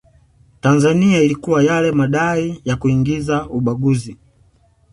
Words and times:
Tanzania 0.61 1.19
ilikuwa 1.21 1.63
yale 1.63 1.91
madai 1.91 2.61
ya 2.65 2.75
kuingiza 2.75 3.49
ubaguzi 3.49 4.17